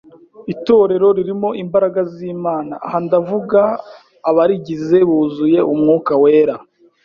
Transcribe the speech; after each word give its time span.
Itorero 0.53 1.07
ririmo 1.17 1.49
imbaraga 1.63 2.01
z’Imana, 2.13 2.73
aha 2.85 2.97
ndavuga 3.05 3.61
abarigize 4.29 4.97
buzuye 5.09 5.59
Umwuka 5.73 6.11
wera, 6.23 6.55